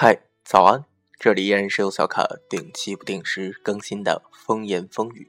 [0.00, 0.84] 嗨，早安！
[1.18, 5.28] 这里依然是由小卡定期不定时更新的风言风语。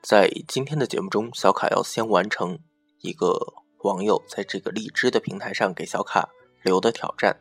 [0.00, 2.60] 在今天的节目中，小卡要先完成
[3.00, 6.28] 一个网友在这个荔枝的平台上给小卡
[6.62, 7.38] 留的挑战。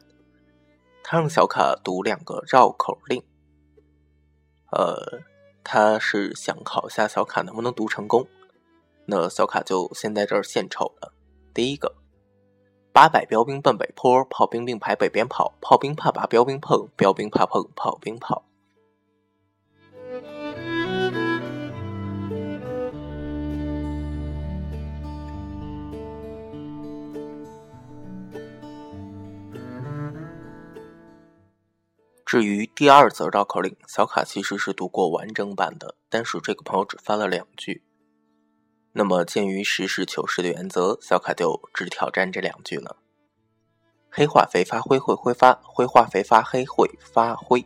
[1.04, 3.23] 他让小卡读两个绕口令，
[4.72, 5.22] 呃，
[5.64, 8.28] 他是想考一下小卡能不能读成功。
[9.05, 11.14] 那小卡就先在这儿献丑了。
[11.54, 11.95] 第一个，
[12.92, 18.44] 八百标兵奔北坡，炮兵并排北边跑，炮兵怕把标兵碰，标兵怕碰炮兵跑。
[32.28, 37.81] 至于第二则绕口令，小卡其实是读过完整版的，但是这个朋友只翻了两句。
[38.92, 42.98] 那么鉴于实事求是的原则，小卡就只挑战这两句了。
[44.11, 47.66] 黑化肥发灰会挥发，灰化肥发黑会发灰。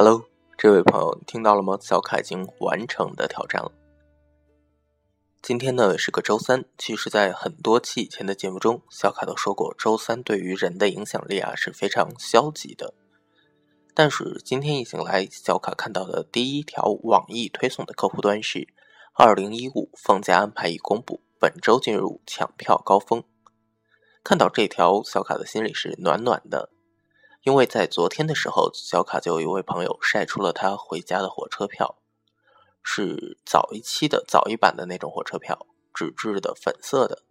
[0.00, 0.24] Hello，
[0.56, 1.76] 这位朋友，你听到了吗？
[1.82, 3.72] 小卡已经完成的挑战了。
[5.42, 12.94] 今天呢是个周三，其实，在很多期以前的节目中，小卡都说过，周三对于人的影响力啊是非常消极的。
[13.92, 18.68] 但是今天一醒来，小卡看到的第一条网易推送的客户端是：
[19.14, 23.24] 二零一五放假安排已公布，本周进入抢票高峰。
[24.22, 26.70] 看到这条，小卡的心里是暖暖的。
[27.48, 31.96] 因为在昨天的时候，小卡就有一位朋友晒出了他回家的火车票，
[32.82, 37.22] 是早一期的早一版的那种火车票，纸质的粉色的，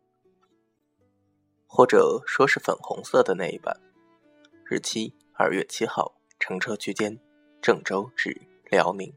[1.68, 3.80] 或者说是粉红色的那一版，
[4.66, 7.20] 日期二月七号，乘车区间
[7.62, 8.42] 郑州至
[8.72, 9.14] 辽宁。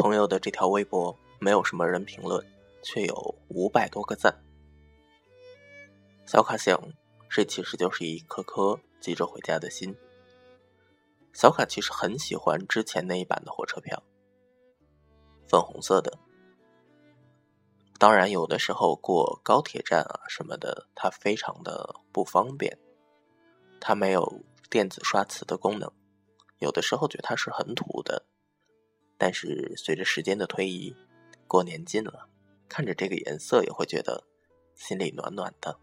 [0.00, 2.44] 朋友的这条微博没有什么人评论，
[2.82, 4.32] 却有五百多个赞。
[6.24, 6.80] 小卡想，
[7.28, 9.92] 这其实就是一颗颗急着回家的心。
[11.32, 14.00] 小卡其实很喜欢之前那一版的火车票，
[15.48, 16.16] 粉红色的。
[17.98, 22.78] 当然，有的时候过高铁站啊什么的，它非常的不方便，
[23.80, 25.90] 它没有电子刷词的功能，
[26.60, 28.24] 有的时候觉得它是很土的。
[29.20, 30.94] 但是随着时间的推移，
[31.48, 32.28] 过年近了，
[32.68, 34.22] 看着这个颜色也会觉得
[34.76, 35.76] 心里暖暖的。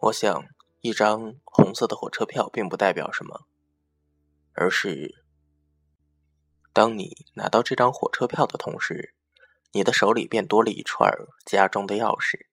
[0.00, 0.44] 我想，
[0.82, 3.46] 一张红色的火车票并不代表什么，
[4.52, 5.24] 而是
[6.74, 9.14] 当你拿到这张火车票的同时。
[9.76, 11.12] 你的手里便多了一串
[11.44, 12.46] 家中的钥匙，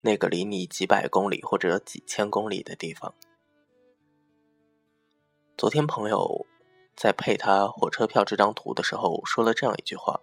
[0.00, 3.14] 那个离你几百公里或者几千公里的地方。
[5.58, 6.46] 昨天朋友
[6.96, 10.18] 在配他火车票这张图的时候说了这样一句话：“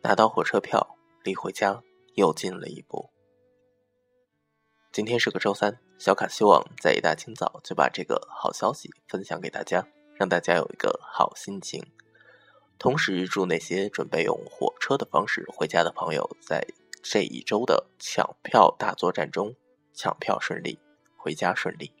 [0.00, 1.82] 拿到火车票，离回家
[2.14, 3.10] 又近了一步。”
[4.90, 11.84] 今天是个周三，小卡希望在一大清早就把这个好消息分享给大家，让大家有一个好心情。
[12.78, 16.66] 同时，祝那些准备用火车的方式回家的朋友，在
[17.02, 19.54] 这一周的抢票大作战中
[19.92, 20.78] 抢票顺利，
[21.16, 21.92] 回家顺利。